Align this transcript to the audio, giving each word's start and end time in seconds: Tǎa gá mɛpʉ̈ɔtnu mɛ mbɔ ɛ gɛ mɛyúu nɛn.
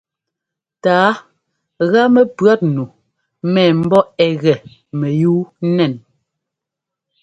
Tǎa 0.83 1.09
gá 1.91 2.01
mɛpʉ̈ɔtnu 2.13 2.83
mɛ 3.53 3.63
mbɔ 3.79 3.99
ɛ 4.25 4.27
gɛ 4.41 4.53
mɛyúu 4.99 5.41
nɛn. 5.75 5.93